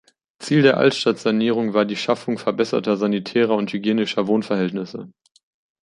Ziel 0.39 0.63
der 0.63 0.77
Altstadtsanierung 0.77 1.75
war 1.75 1.85
die 1.85 1.95
Schaffung 1.95 2.39
verbesserter 2.39 2.97
sanitärer 2.97 3.53
und 3.55 3.71
hygienischer 3.71 4.25
Wohnverhältnisse. 4.25 5.11